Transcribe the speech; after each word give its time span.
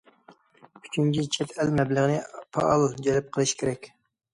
ئۈچىنچى، 0.79 1.27
چەت 1.37 1.55
ئەل 1.59 1.75
مەبلىغىنى 1.83 2.19
پائال 2.57 2.91
جەلپ 3.07 3.33
قىلىش 3.35 3.59
كېرەك. 3.63 3.97